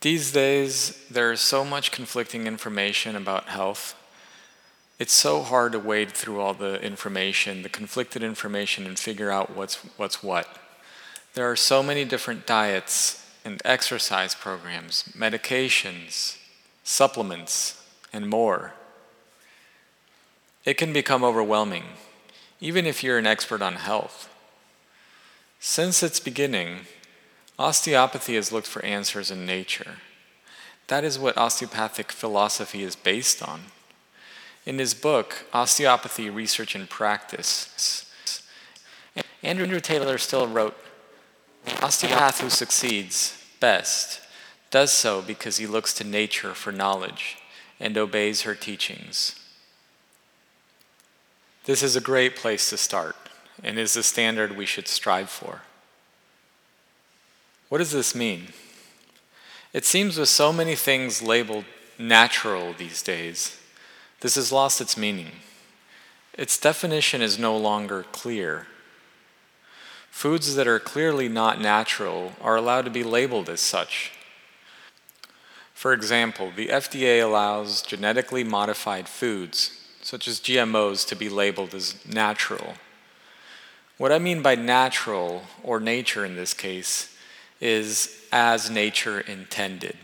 [0.00, 3.96] These days, there is so much conflicting information about health.
[5.00, 9.56] It's so hard to wade through all the information, the conflicted information, and figure out
[9.56, 10.46] what's, what's what.
[11.34, 16.36] There are so many different diets and exercise programs, medications,
[16.84, 18.74] supplements, and more.
[20.64, 21.84] It can become overwhelming,
[22.60, 24.32] even if you're an expert on health.
[25.60, 26.80] Since its beginning,
[27.58, 29.96] osteopathy has looked for answers in nature.
[30.86, 33.62] That is what osteopathic philosophy is based on.
[34.64, 38.04] In his book, Osteopathy Research and Practice,
[39.42, 40.76] Andrew Taylor Still wrote
[41.82, 44.20] Osteopath who succeeds best
[44.70, 47.38] does so because he looks to nature for knowledge
[47.80, 49.34] and obeys her teachings.
[51.64, 53.16] This is a great place to start
[53.62, 55.62] and is the standard we should strive for.
[57.68, 58.48] What does this mean?
[59.72, 61.66] It seems with so many things labeled
[61.98, 63.58] natural these days,
[64.20, 65.32] this has lost its meaning.
[66.34, 68.66] Its definition is no longer clear.
[70.10, 74.12] Foods that are clearly not natural are allowed to be labeled as such.
[75.74, 82.04] For example, the FDA allows genetically modified foods, such as GMOs, to be labeled as
[82.06, 82.74] natural.
[83.96, 87.16] What I mean by natural, or nature in this case,
[87.60, 89.96] is as nature intended.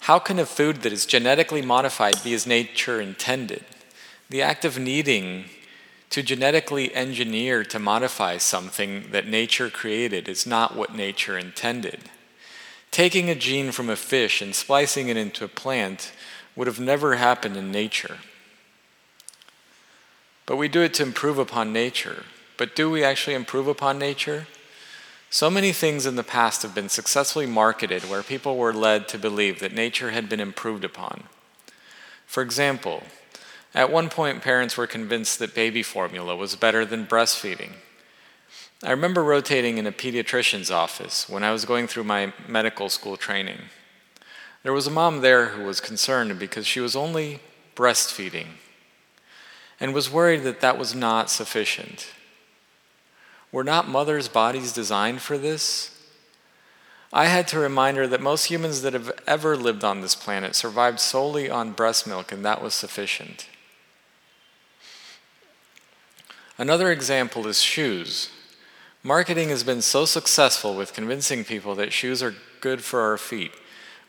[0.00, 3.64] How can a food that is genetically modified be as nature intended?
[4.30, 5.44] The act of needing
[6.10, 12.00] to genetically engineer to modify something that nature created is not what nature intended.
[12.90, 16.12] Taking a gene from a fish and splicing it into a plant
[16.54, 18.18] would have never happened in nature.
[20.44, 22.24] But we do it to improve upon nature.
[22.58, 24.46] But do we actually improve upon nature?
[25.32, 29.18] So many things in the past have been successfully marketed where people were led to
[29.18, 31.22] believe that nature had been improved upon.
[32.26, 33.04] For example,
[33.74, 37.70] at one point, parents were convinced that baby formula was better than breastfeeding.
[38.84, 43.16] I remember rotating in a pediatrician's office when I was going through my medical school
[43.16, 43.62] training.
[44.64, 47.40] There was a mom there who was concerned because she was only
[47.74, 48.48] breastfeeding
[49.80, 52.08] and was worried that that was not sufficient.
[53.52, 55.90] Were not mothers' bodies designed for this?
[57.12, 60.56] I had to remind her that most humans that have ever lived on this planet
[60.56, 63.46] survived solely on breast milk, and that was sufficient.
[66.56, 68.30] Another example is shoes.
[69.02, 73.52] Marketing has been so successful with convincing people that shoes are good for our feet.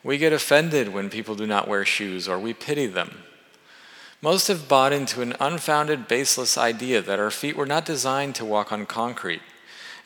[0.04, 3.24] We get offended when people do not wear shoes or we pity them.
[4.24, 8.46] Most have bought into an unfounded, baseless idea that our feet were not designed to
[8.46, 9.42] walk on concrete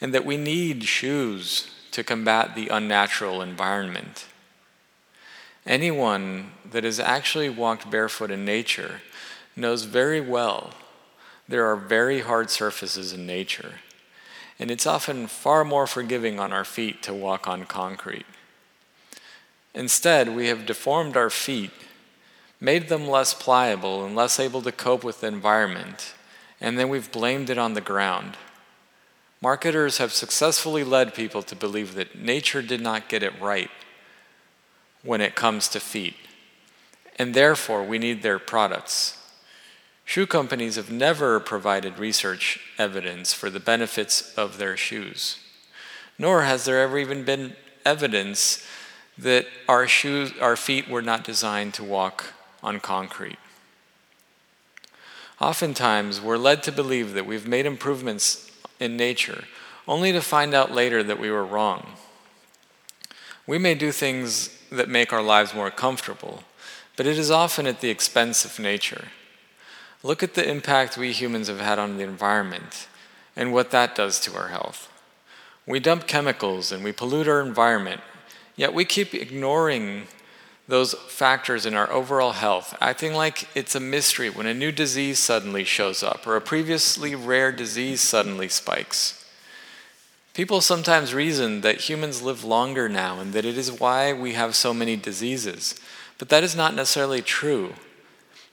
[0.01, 4.25] and that we need shoes to combat the unnatural environment.
[5.67, 9.01] Anyone that has actually walked barefoot in nature
[9.55, 10.71] knows very well
[11.47, 13.75] there are very hard surfaces in nature,
[14.57, 18.25] and it's often far more forgiving on our feet to walk on concrete.
[19.75, 21.69] Instead, we have deformed our feet,
[22.59, 26.13] made them less pliable and less able to cope with the environment,
[26.59, 28.37] and then we've blamed it on the ground.
[29.41, 33.69] Marketers have successfully led people to believe that nature did not get it right
[35.03, 36.15] when it comes to feet,
[37.17, 39.21] and therefore we need their products.
[40.03, 45.37] Shoe companies have never provided research evidence for the benefits of their shoes,
[46.17, 48.65] nor has there ever even been evidence
[49.17, 53.37] that our shoes, our feet were not designed to walk on concrete.
[55.39, 59.43] Oftentimes, we're led to believe that we've made improvements in nature,
[59.87, 61.91] only to find out later that we were wrong.
[63.45, 66.43] We may do things that make our lives more comfortable,
[66.95, 69.09] but it is often at the expense of nature.
[70.03, 72.87] Look at the impact we humans have had on the environment
[73.35, 74.91] and what that does to our health.
[75.65, 78.01] We dump chemicals and we pollute our environment,
[78.55, 80.07] yet we keep ignoring
[80.67, 85.17] those factors in our overall health, acting like it's a mystery when a new disease
[85.17, 89.25] suddenly shows up or a previously rare disease suddenly spikes.
[90.33, 94.55] People sometimes reason that humans live longer now and that it is why we have
[94.55, 95.73] so many diseases,
[96.17, 97.73] but that is not necessarily true.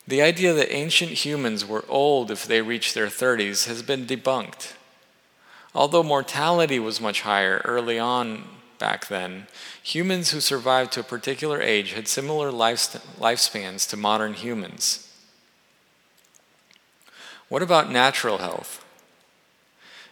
[0.06, 4.74] The idea that ancient humans were old if they reached their 30s has been debunked.
[5.74, 8.44] Although mortality was much higher early on
[8.84, 9.46] back then,
[9.82, 15.10] humans who survived to a particular age had similar lifespans to modern humans.
[17.48, 18.84] What about natural health?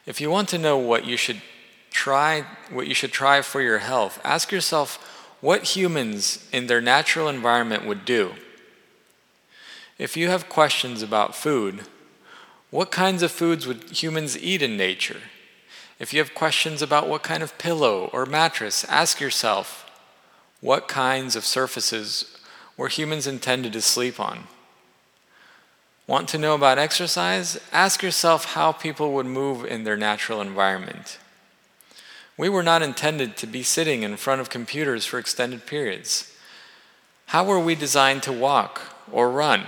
[0.07, 1.43] If you want to know what you should
[1.91, 4.89] try what you should try for your health, ask yourself
[5.43, 8.33] what humans in their natural environment would do.
[9.99, 11.83] If you have questions about food,
[12.71, 15.21] what kinds of foods would humans eat in nature?
[15.99, 19.91] If you have questions about what kind of pillow or mattress, ask yourself
[20.61, 22.37] what kinds of surfaces
[22.77, 24.45] were humans intended to sleep on?
[26.07, 27.59] Want to know about exercise?
[27.73, 31.19] Ask yourself how people would move in their natural environment.
[32.37, 36.35] We were not intended to be sitting in front of computers for extended periods.
[37.27, 38.81] How were we designed to walk
[39.11, 39.65] or run?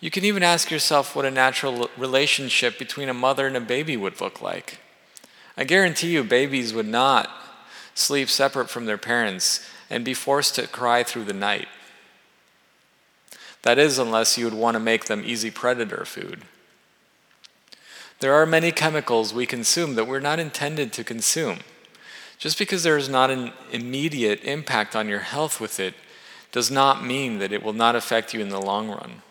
[0.00, 3.96] You can even ask yourself what a natural relationship between a mother and a baby
[3.96, 4.78] would look like.
[5.58, 7.28] I guarantee you, babies would not
[7.92, 11.66] sleep separate from their parents and be forced to cry through the night.
[13.62, 16.42] That is, unless you would want to make them easy predator food.
[18.20, 21.58] There are many chemicals we consume that we're not intended to consume.
[22.38, 25.94] Just because there is not an immediate impact on your health with it
[26.52, 29.22] does not mean that it will not affect you in the long run.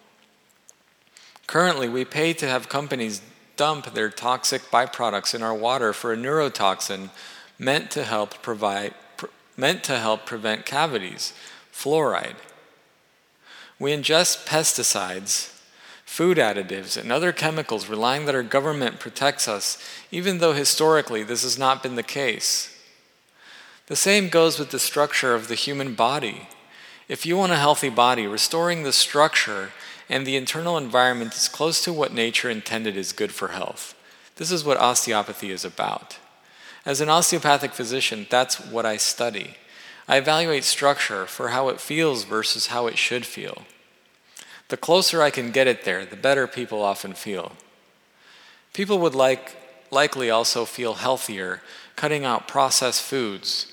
[1.47, 3.21] Currently, we pay to have companies
[3.57, 7.09] dump their toxic byproducts in our water for a neurotoxin
[7.59, 8.93] meant to help provide
[9.57, 11.33] meant to help prevent cavities,
[11.73, 12.35] fluoride.
[13.79, 15.51] We ingest pesticides,
[16.05, 21.41] food additives, and other chemicals relying that our government protects us, even though historically this
[21.41, 22.77] has not been the case.
[23.87, 26.49] The same goes with the structure of the human body.
[27.07, 29.71] If you want a healthy body, restoring the structure
[30.09, 33.93] and the internal environment is close to what nature intended is good for health.
[34.37, 36.17] This is what osteopathy is about.
[36.85, 39.55] As an osteopathic physician, that's what I study.
[40.07, 43.63] I evaluate structure for how it feels versus how it should feel.
[44.69, 47.53] The closer I can get it there, the better people often feel.
[48.73, 49.55] People would like,
[49.91, 51.61] likely also feel healthier,
[51.95, 53.71] cutting out processed foods,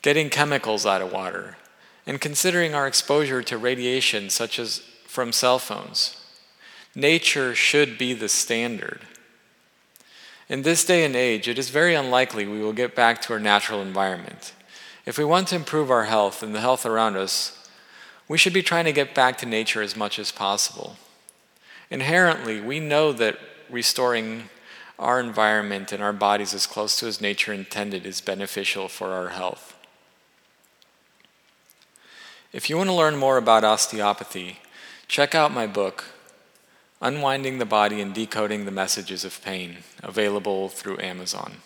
[0.00, 1.56] getting chemicals out of water,
[2.06, 6.22] and considering our exposure to radiation such as from cell phones.
[6.94, 9.00] Nature should be the standard.
[10.48, 13.40] In this day and age, it is very unlikely we will get back to our
[13.40, 14.52] natural environment.
[15.06, 17.68] If we want to improve our health and the health around us,
[18.28, 20.96] we should be trying to get back to nature as much as possible.
[21.90, 23.38] Inherently, we know that
[23.70, 24.50] restoring
[24.98, 29.28] our environment and our bodies as close to as nature intended is beneficial for our
[29.28, 29.74] health.
[32.52, 34.58] If you want to learn more about osteopathy,
[35.08, 36.04] Check out my book,
[37.00, 41.62] Unwinding the Body and Decoding the Messages of Pain, available through Amazon.